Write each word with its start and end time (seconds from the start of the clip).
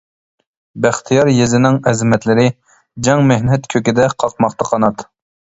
بەختىيار 0.85 1.29
يېزىنىڭ 1.33 1.77
ئەزىمەتلىرى، 1.91 2.45
جەڭ 3.09 3.23
مېھنەت 3.33 3.71
كۆكىدە 3.75 4.11
قاقماقتا 4.25 4.73
قانات. 4.73 5.07